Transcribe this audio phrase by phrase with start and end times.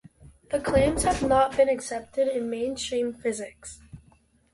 [0.49, 3.81] The claims have not been accepted in mainstream physics.